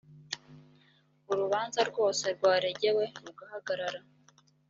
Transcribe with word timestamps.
urubanza 1.31 1.79
rwose 1.89 2.25
rwaregewe 2.35 3.03
rugahagarara 3.23 3.99